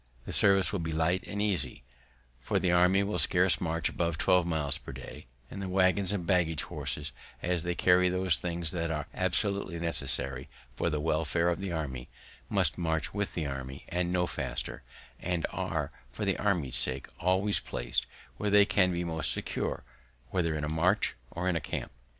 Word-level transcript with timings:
"The 0.25 0.33
service 0.33 0.71
will 0.71 0.79
be 0.79 0.91
light 0.93 1.27
and 1.27 1.39
easy, 1.39 1.83
for 2.39 2.57
the 2.57 2.71
army 2.71 3.03
will 3.03 3.19
scarce 3.19 3.61
march 3.61 3.87
above 3.87 4.17
twelve 4.17 4.47
miles 4.47 4.79
per 4.79 4.91
day, 4.91 5.27
and 5.51 5.61
the 5.61 5.69
waggons 5.69 6.11
and 6.11 6.25
baggage 6.25 6.63
horses, 6.63 7.11
as 7.43 7.61
they 7.61 7.75
carry 7.75 8.09
those 8.09 8.37
things 8.37 8.71
that 8.71 8.91
are 8.91 9.05
absolutely 9.13 9.77
necessary 9.77 10.49
to 10.77 10.89
the 10.89 10.99
welfare 10.99 11.49
of 11.49 11.59
the 11.59 11.71
army, 11.71 12.09
must 12.49 12.79
march 12.79 13.13
with 13.13 13.35
the 13.35 13.45
army, 13.45 13.85
and 13.89 14.11
no 14.11 14.25
faster; 14.25 14.81
and 15.19 15.45
are, 15.51 15.91
for 16.11 16.25
the 16.25 16.39
army's 16.39 16.75
sake, 16.77 17.07
always 17.19 17.59
placed 17.59 18.07
where 18.37 18.49
they 18.49 18.65
can 18.65 18.91
be 18.91 19.03
most 19.03 19.29
secure, 19.31 19.83
whether 20.31 20.55
in 20.55 20.63
a 20.63 20.67
march 20.67 21.13
or 21.29 21.47
in 21.47 21.55
a 21.55 21.61
camp. 21.61 21.91